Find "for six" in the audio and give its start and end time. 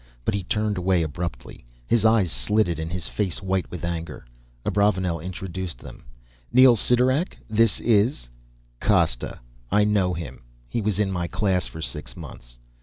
11.67-12.17